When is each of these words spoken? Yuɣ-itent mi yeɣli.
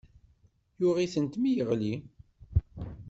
Yuɣ-itent 0.79 1.33
mi 1.41 1.51
yeɣli. 1.55 1.95